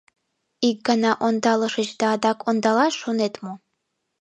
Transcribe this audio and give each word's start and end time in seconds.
Ик 0.67 0.77
гана 0.87 1.11
ондалышыч 1.27 1.89
да 1.99 2.05
адак 2.15 2.39
ондалаш 2.49 2.93
шонет 3.01 3.33
мо? 3.43 3.53